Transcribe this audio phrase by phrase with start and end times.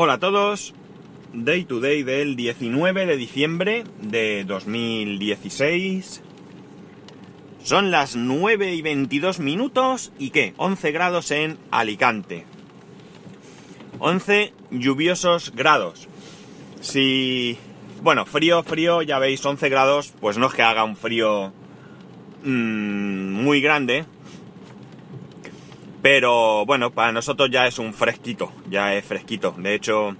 [0.00, 0.74] Hola a todos,
[1.32, 6.22] Day to Day del 19 de diciembre de 2016.
[7.64, 12.46] Son las 9 y 22 minutos y qué, 11 grados en Alicante.
[13.98, 16.06] 11 lluviosos grados.
[16.80, 17.58] Si...
[18.00, 21.52] Bueno, frío, frío, ya veis, 11 grados, pues no es que haga un frío
[22.44, 24.04] mmm, muy grande,
[26.10, 29.54] pero bueno, para nosotros ya es un fresquito, ya es fresquito.
[29.58, 30.16] De hecho,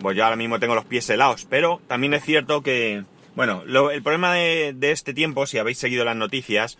[0.00, 4.02] pues yo ahora mismo tengo los pies helados, pero también es cierto que, bueno, el
[4.02, 6.78] problema de, este tiempo, si habéis seguido las noticias,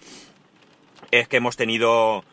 [1.10, 2.24] es que hemos tenido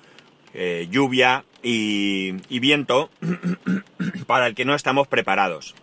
[0.53, 3.09] eh, lluvia y, y viento
[4.25, 5.75] para el que no estamos preparados.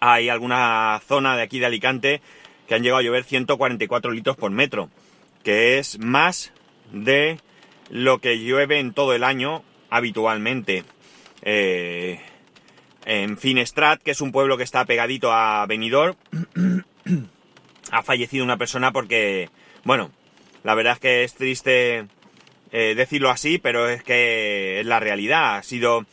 [0.00, 2.20] Hay alguna zona de aquí de Alicante
[2.66, 4.90] que han llegado a llover 144 litros por metro,
[5.44, 6.52] que es más
[6.90, 7.38] de
[7.90, 10.84] lo que llueve en todo el año habitualmente.
[11.42, 12.20] Eh,
[13.04, 16.16] en Finestrat, que es un pueblo que está pegadito a Benidorm,
[17.90, 19.50] ha fallecido una persona porque,
[19.84, 20.10] bueno,
[20.62, 22.06] la verdad es que es triste
[22.72, 25.56] eh, decirlo así, pero es que es la realidad.
[25.56, 26.06] Ha sido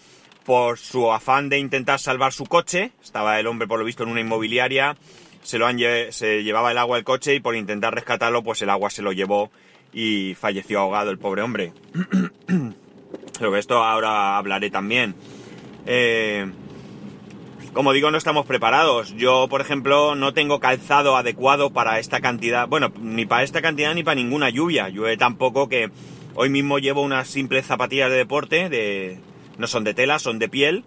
[0.45, 2.91] por su afán de intentar salvar su coche.
[3.03, 4.95] Estaba el hombre, por lo visto, en una inmobiliaria.
[5.43, 8.69] Se lo han se llevaba el agua al coche y por intentar rescatarlo, pues el
[8.69, 9.51] agua se lo llevó
[9.97, 11.73] y falleció ahogado el pobre hombre.
[13.39, 15.15] Pero esto ahora hablaré también.
[15.87, 16.45] Eh,
[17.73, 19.15] como digo, no estamos preparados.
[19.15, 22.67] Yo, por ejemplo, no tengo calzado adecuado para esta cantidad.
[22.67, 24.87] Bueno, ni para esta cantidad ni para ninguna lluvia.
[24.89, 25.89] Llueve tampoco que
[26.35, 28.69] hoy mismo llevo unas simples zapatillas de deporte.
[28.69, 29.19] De,
[29.57, 30.83] no son de tela, son de piel.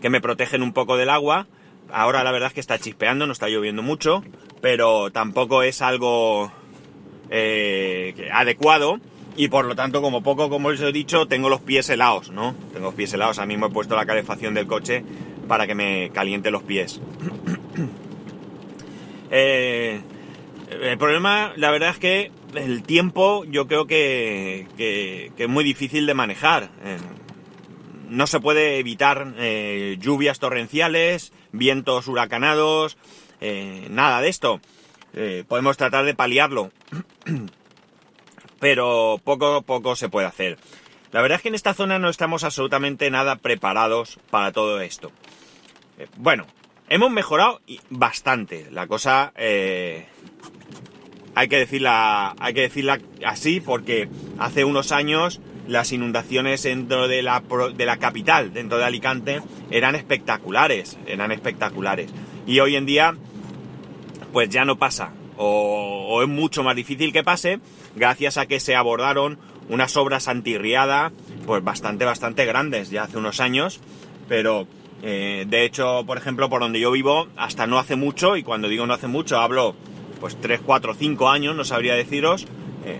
[0.00, 1.48] Que me protegen un poco del agua.
[1.92, 4.24] Ahora la verdad es que está chispeando, no está lloviendo mucho.
[4.62, 6.50] Pero tampoco es algo
[7.32, 8.98] eh, adecuado
[9.36, 12.54] y por lo tanto, como poco, como os he dicho, tengo los pies helados, ¿no?
[12.72, 15.04] Tengo los pies helados, he puesto la calefacción del coche
[15.46, 17.00] para que me caliente los pies.
[19.32, 20.00] Eh,
[20.82, 26.04] el problema, la verdad es que el tiempo yo creo que, que, es muy difícil
[26.06, 26.72] de manejar.
[26.84, 26.96] Eh,
[28.08, 29.32] no se puede evitar
[30.00, 32.98] lluvias torrenciales, vientos huracanados,
[33.88, 34.60] nada de esto.
[35.46, 36.72] podemos tratar de paliarlo
[38.60, 40.58] pero poco poco se puede hacer.
[41.12, 45.10] La verdad es que en esta zona no estamos absolutamente nada preparados para todo esto.
[45.98, 46.46] Eh, bueno,
[46.88, 48.68] hemos mejorado bastante.
[48.70, 50.06] La cosa eh,
[51.34, 54.08] hay que decirla, hay que decirla así porque
[54.38, 57.42] hace unos años las inundaciones dentro de la,
[57.74, 62.12] de la capital, dentro de Alicante, eran espectaculares, eran espectaculares.
[62.46, 63.16] Y hoy en día,
[64.32, 65.12] pues ya no pasa
[65.42, 67.60] o, es mucho más difícil que pase
[67.96, 69.38] gracias a que se abordaron
[69.70, 71.12] unas obras antirriada
[71.46, 73.80] pues bastante, bastante grandes ya hace unos años,
[74.28, 74.66] pero
[75.02, 78.68] eh, de hecho, por ejemplo, por donde yo vivo, hasta no hace mucho, y cuando
[78.68, 79.74] digo no hace mucho, hablo
[80.20, 82.46] pues 3, 4, 5 años, no sabría deciros,
[82.84, 82.98] eh,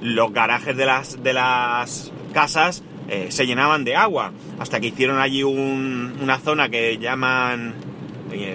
[0.00, 5.18] los garajes de las, de las casas eh, se llenaban de agua, hasta que hicieron
[5.18, 7.74] allí una zona que llaman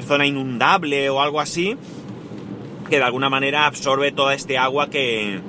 [0.07, 1.78] zona inundable o algo así,
[2.90, 5.40] que de alguna manera absorbe toda este agua que,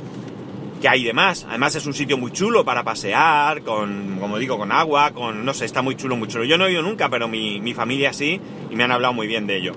[0.81, 1.45] que hay de más.
[1.49, 5.55] Además es un sitio muy chulo para pasear, con, como digo, con agua, con, no
[5.55, 6.45] sé, está muy chulo, muy chulo.
[6.45, 9.27] Yo no he ido nunca, pero mi, mi familia sí, y me han hablado muy
[9.27, 9.73] bien de ello.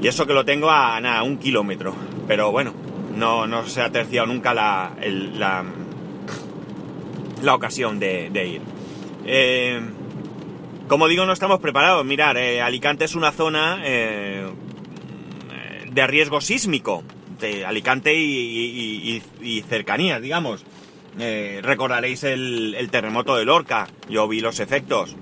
[0.00, 1.94] Y eso que lo tengo a, nada, un kilómetro.
[2.26, 2.74] Pero bueno,
[3.16, 4.92] no, no se ha terciado nunca la,
[5.34, 5.64] la,
[7.42, 8.60] la, ocasión de, ir.
[9.24, 9.80] Eh,
[10.88, 12.04] como digo, no estamos preparados.
[12.04, 14.46] Mirar, eh, Alicante es una zona eh,
[15.96, 17.02] de riesgo sísmico
[17.40, 19.22] de Alicante y,
[19.68, 20.62] cercanías, digamos.
[21.18, 25.16] Eh, recordaréis el, terremoto de Lorca, yo vi los efectos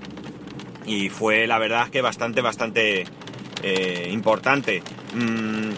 [0.85, 3.05] y fue la verdad que bastante, bastante
[3.63, 4.83] eh, importante.
[5.13, 5.69] Mm,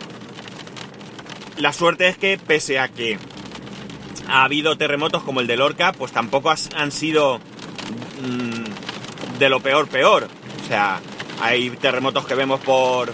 [1.58, 3.20] la suerte es que pese a que
[4.28, 9.88] ha habido terremotos como el de Lorca, pues tampoco han sido mm, de lo peor
[9.88, 10.28] peor.
[10.64, 11.00] O sea,
[11.40, 13.12] hay terremotos que vemos por,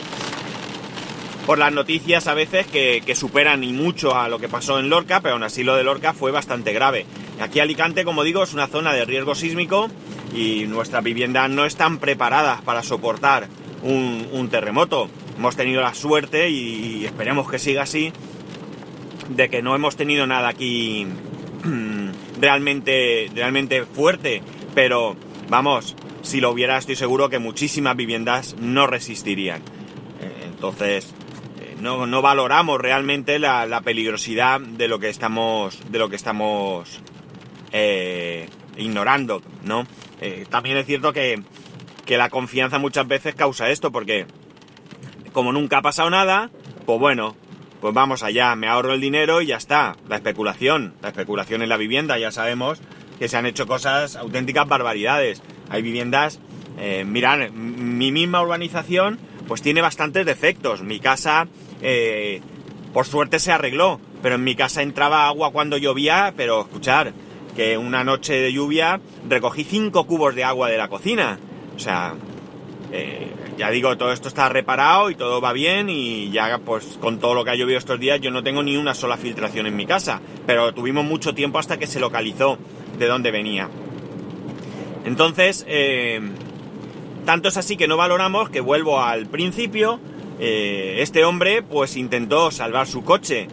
[1.45, 5.21] por las noticias a veces que, superan y mucho a lo que pasó en Lorca,
[5.21, 7.05] pero aún así lo de Lorca fue bastante grave.
[7.39, 9.89] Aquí Alicante, como digo, es una zona de riesgo sísmico
[10.33, 13.47] y nuestras viviendas no están preparadas para soportar
[13.83, 15.09] un, terremoto.
[15.37, 18.13] Hemos tenido la suerte y esperemos que siga así
[19.29, 21.07] de que no hemos tenido nada aquí
[22.39, 24.41] realmente, realmente fuerte,
[24.75, 25.15] pero
[25.49, 29.61] vamos, si lo hubiera estoy seguro que muchísimas viviendas no resistirían.
[30.21, 31.13] Eh, entonces,
[31.83, 37.01] no, valoramos realmente la, peligrosidad de lo que estamos, de lo que estamos
[37.71, 38.47] eh,
[38.77, 39.85] ignorando, ¿no?
[40.21, 41.43] Eh, también es cierto que
[42.05, 44.25] que la confianza muchas veces causa esto, porque
[45.31, 46.51] como nunca ha pasado nada,
[46.85, 47.35] pues bueno,
[47.81, 49.95] pues vamos allá, me ahorro el dinero y ya está.
[50.07, 52.81] La especulación, la especulación en la vivienda, ya sabemos
[53.19, 55.41] que se han hecho cosas, auténticas barbaridades.
[55.69, 56.39] Hay viviendas,
[56.77, 60.81] eh, mirad, mi misma urbanización pues tiene bastantes defectos.
[60.81, 61.47] Mi casa,
[61.81, 62.41] eh,
[62.93, 67.13] por suerte se arregló, pero en mi casa entraba agua cuando llovía, pero escuchar,
[67.55, 71.39] que una noche de lluvia recogí 5 cubos de agua de la cocina.
[71.75, 72.13] O sea,
[72.91, 77.19] eh, ya digo, todo esto está reparado y todo va bien y ya pues con
[77.19, 79.75] todo lo que ha llovido estos días yo no tengo ni una sola filtración en
[79.75, 80.21] mi casa.
[80.45, 82.57] Pero tuvimos mucho tiempo hasta que se localizó
[82.97, 83.69] de dónde venía.
[85.05, 86.21] Entonces, eh,
[87.25, 89.99] tanto es así que no valoramos que vuelvo al principio.
[90.39, 93.47] Eh, este hombre pues intentó salvar su coche,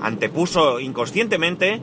[0.00, 1.80] antepuso inconscientemente,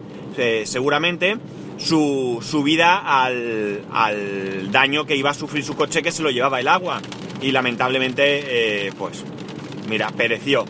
[0.66, 1.38] seguramente,
[1.78, 6.30] su, su vida al, al, daño que iba a sufrir su coche que se lo
[6.30, 7.02] llevaba el agua.
[7.42, 9.24] Y lamentablemente, eh, pues,
[9.88, 10.66] mira, pereció.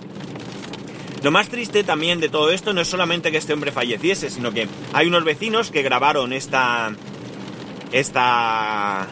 [1.24, 4.52] Lo más triste también de todo esto no es solamente que este hombre falleciese, sino
[4.52, 6.94] que hay unos vecinos que grabaron esta.
[7.92, 9.08] esta.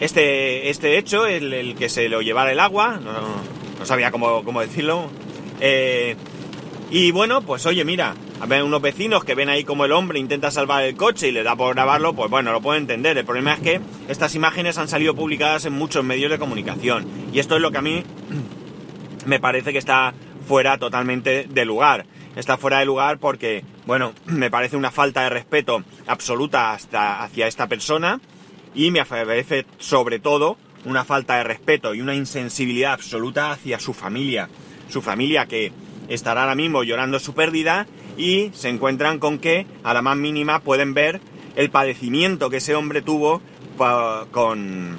[0.00, 4.62] Este, este hecho, el, el que se lo llevara el agua, no, sabía cómo, cómo
[4.62, 5.10] decirlo.
[5.60, 6.16] Eh,
[6.90, 10.18] y bueno, pues oye, mira, a ver, unos vecinos que ven ahí como el hombre
[10.18, 13.18] intenta salvar el coche y le da por grabarlo, pues bueno, lo puedo entender.
[13.18, 17.06] El problema es que estas imágenes han salido publicadas en muchos medios de comunicación.
[17.32, 18.02] Y esto es lo que a mí
[19.26, 20.14] me parece que está
[20.48, 22.06] fuera totalmente de lugar.
[22.36, 27.46] Está fuera de lugar porque, bueno, me parece una falta de respeto absoluta hasta hacia
[27.46, 28.18] esta persona
[28.74, 33.92] y me parece sobre todo una falta de respeto y una insensibilidad absoluta hacia su
[33.92, 34.48] familia.
[34.88, 35.72] Su familia que
[36.08, 37.86] estará ahora mismo llorando su pérdida
[38.16, 41.20] y se encuentran con que a la más mínima pueden ver
[41.56, 43.42] el padecimiento que ese hombre tuvo
[44.30, 44.98] con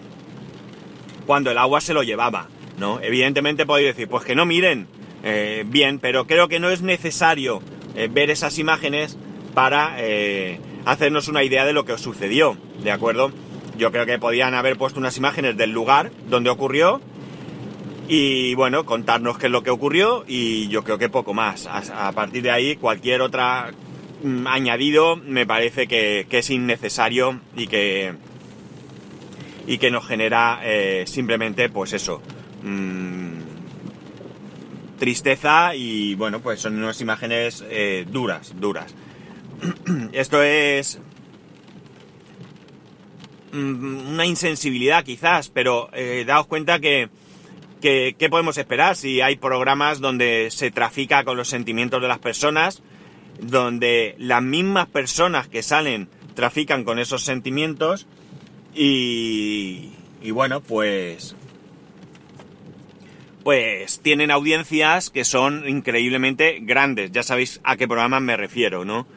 [1.26, 2.48] cuando el agua se lo llevaba,
[2.80, 3.00] ¿no?
[3.00, 4.88] Evidentemente podéis decir, pues que no miren,
[5.24, 7.62] eh, bien, pero creo que no es necesario
[7.96, 9.18] eh, ver esas imágenes
[9.54, 13.32] para eh, hacernos una idea de lo que os sucedió, ¿de acuerdo?
[13.78, 17.02] Yo creo que podían haber puesto unas imágenes del lugar donde ocurrió
[18.08, 21.68] y bueno, contarnos qué es lo que ocurrió y yo creo que poco más.
[21.68, 23.72] A, partir de ahí, cualquier otra
[24.22, 28.14] mm, añadido me parece que, es innecesario y que,
[29.66, 32.22] y que nos genera eh, simplemente, pues eso,
[32.64, 33.40] mmm,
[35.00, 38.94] tristeza y bueno, pues son unas imágenes eh, duras, duras.
[40.12, 41.11] Esto es mm,
[43.54, 47.10] una insensibilidad quizás, pero eh, daos cuenta que
[47.82, 52.84] ¿Qué, podemos esperar si hay programas donde se trafica con los sentimientos de las personas,
[53.40, 58.06] donde las mismas personas que salen trafican con esos sentimientos
[58.76, 61.36] y, y bueno, pues
[63.44, 67.12] pues tienen audiencias que son increíblemente grandes.
[67.12, 69.08] Ya sabéis a qué programas me refiero, ¿no?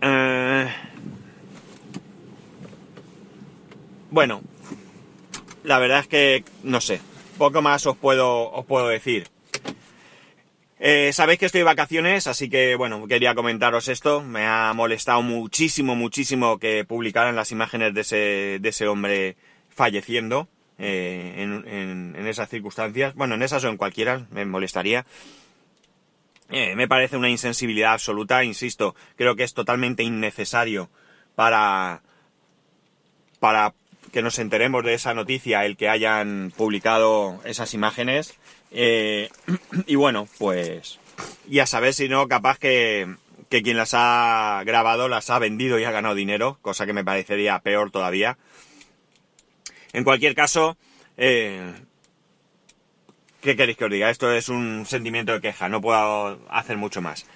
[0.00, 0.45] Eh,
[4.10, 4.42] bueno,
[5.64, 7.00] la verdad es que no sé
[7.36, 9.28] poco más os puedo, os puedo decir.
[10.78, 14.22] Eh, sabéis que estoy de vacaciones, así que bueno, quería comentaros esto.
[14.22, 19.36] Me ha molestado muchísimo, muchísimo que publicaran las imágenes de ese, de ese hombre
[19.70, 23.14] falleciendo eh, en, en, esas circunstancias.
[23.14, 25.06] Bueno, en esas o en cualquiera, me molestaría.
[26.50, 30.90] Eh, me parece una insensibilidad absoluta, insisto, creo que es totalmente innecesario
[31.34, 32.02] para,
[33.40, 33.74] para
[34.16, 38.32] que nos enteremos de esa noticia, el que hayan publicado esas imágenes.
[38.70, 39.28] Eh,
[39.86, 40.98] y bueno, pues
[41.46, 43.14] ya sabes, si no, capaz que,
[43.50, 47.04] que quien las ha grabado las ha vendido y ha ganado dinero, cosa que me
[47.04, 48.38] parecería peor todavía.
[49.92, 50.78] En cualquier caso,
[51.18, 51.74] eh,
[53.42, 54.08] ¿qué queréis que os diga?
[54.08, 57.26] Esto es un sentimiento de queja, no puedo hacer mucho más.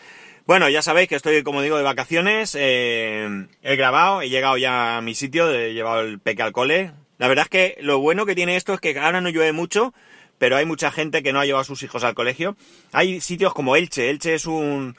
[0.47, 2.56] Bueno, ya sabéis que estoy, como digo, de vacaciones.
[2.59, 6.92] Eh, he grabado, he llegado ya a mi sitio, he llevado el peque al cole.
[7.18, 9.92] La verdad es que lo bueno que tiene esto es que ahora no llueve mucho,
[10.38, 12.56] pero hay mucha gente que no ha llevado a sus hijos al colegio.
[12.92, 14.11] Hay sitios como Elche.
[14.11, 14.97] Elche es un...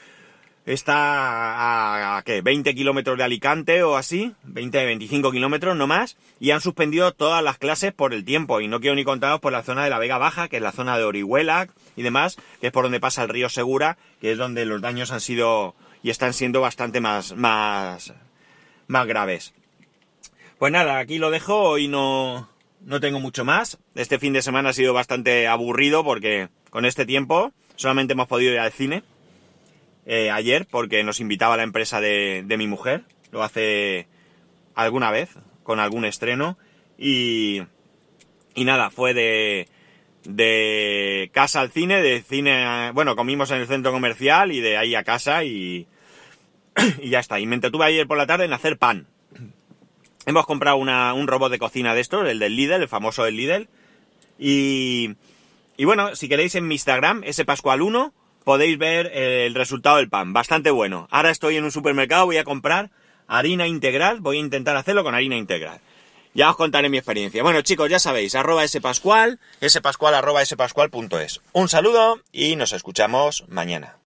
[0.65, 2.41] Está a, ¿qué?
[2.41, 7.43] 20 kilómetros de Alicante o así, 20, 25 kilómetros no más, y han suspendido todas
[7.43, 8.61] las clases por el tiempo.
[8.61, 10.71] Y no quiero ni contaros por la zona de la Vega Baja, que es la
[10.71, 14.37] zona de Orihuela y demás, que es por donde pasa el río Segura, que es
[14.37, 18.13] donde los daños han sido y están siendo bastante más, más,
[18.87, 19.53] más graves.
[20.59, 22.49] Pues nada, aquí lo dejo, hoy no,
[22.81, 23.79] no tengo mucho más.
[23.95, 28.53] Este fin de semana ha sido bastante aburrido porque con este tiempo solamente hemos podido
[28.53, 29.01] ir al cine
[30.05, 34.07] eh, ayer porque nos invitaba la empresa de, mi mujer, lo hace
[34.75, 35.29] alguna vez,
[35.63, 36.57] con algún estreno.
[36.97, 37.61] Y,
[38.55, 39.67] y nada, fue de,
[40.23, 44.95] de casa al cine, de cine, bueno, comimos en el centro comercial y de ahí
[44.95, 45.87] a casa y,
[47.01, 47.39] y ya está.
[47.39, 49.07] Y me entretuve ayer por la tarde en hacer pan.
[50.25, 53.37] Hemos comprado una, un robot de cocina de estos, el del Lidl, el famoso del
[53.37, 53.67] Lidl.
[54.37, 55.15] Y,
[55.77, 58.11] y bueno, si queréis en mi Instagram, ese Pascual1,
[58.43, 60.33] podéis ver el resultado del pan.
[60.33, 61.07] Bastante bueno.
[61.11, 62.91] Ahora estoy en un supermercado, voy a comprar
[63.27, 65.79] harina integral, voy a intentar hacerlo con harina integral.
[66.33, 67.43] Ya os contaré mi experiencia.
[67.43, 71.41] Bueno chicos, ya sabéis, arroba spascual, spascual arroba spascual.es.
[71.51, 73.97] Un saludo y nos escuchamos mañana.